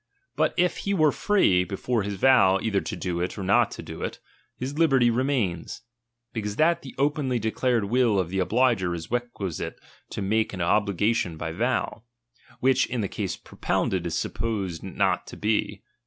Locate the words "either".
2.59-2.81